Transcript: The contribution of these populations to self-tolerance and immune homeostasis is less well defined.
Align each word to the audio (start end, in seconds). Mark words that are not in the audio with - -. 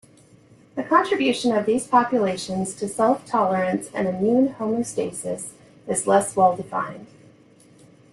The 0.73 0.81
contribution 0.83 1.51
of 1.55 1.67
these 1.67 1.85
populations 1.85 2.73
to 2.77 2.87
self-tolerance 2.87 3.87
and 3.93 4.07
immune 4.07 4.55
homeostasis 4.55 5.51
is 5.87 6.07
less 6.07 6.35
well 6.35 6.57
defined. 6.57 7.05